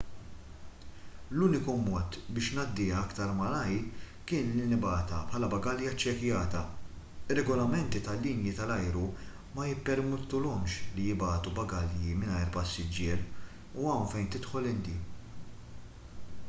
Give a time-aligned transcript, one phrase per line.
[1.37, 6.63] l-uniku mod biex ngħaddiha aktar malajr kien li nibgħatha bħala bagalja ċċekkjata
[7.35, 9.05] ir-regolamenti tal-linji tal-ajru
[9.59, 13.21] ma jippermettulhomx li jibagħtu bagalji mingħajr passiġġier
[13.83, 14.97] u hawn fejn tidħol inti